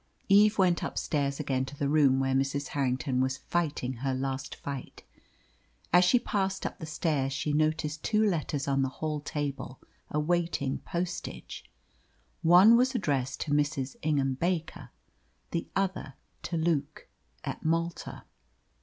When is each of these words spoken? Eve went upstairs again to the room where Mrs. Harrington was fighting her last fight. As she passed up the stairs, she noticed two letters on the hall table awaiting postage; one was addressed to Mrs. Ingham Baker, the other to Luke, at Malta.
Eve 0.29 0.57
went 0.57 0.81
upstairs 0.81 1.39
again 1.39 1.63
to 1.63 1.77
the 1.77 1.87
room 1.87 2.19
where 2.19 2.33
Mrs. 2.33 2.69
Harrington 2.69 3.21
was 3.21 3.37
fighting 3.37 3.97
her 4.01 4.15
last 4.15 4.55
fight. 4.55 5.03
As 5.93 6.03
she 6.03 6.17
passed 6.17 6.65
up 6.65 6.79
the 6.79 6.87
stairs, 6.87 7.31
she 7.33 7.53
noticed 7.53 8.01
two 8.01 8.25
letters 8.27 8.67
on 8.67 8.81
the 8.81 8.89
hall 8.89 9.19
table 9.19 9.79
awaiting 10.09 10.79
postage; 10.79 11.65
one 12.41 12.75
was 12.75 12.95
addressed 12.95 13.41
to 13.41 13.51
Mrs. 13.51 13.95
Ingham 14.01 14.33
Baker, 14.33 14.89
the 15.51 15.67
other 15.75 16.15
to 16.41 16.57
Luke, 16.57 17.07
at 17.43 17.63
Malta. 17.63 18.23